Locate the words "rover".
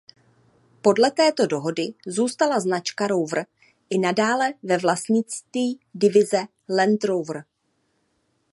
3.07-3.45, 7.03-7.43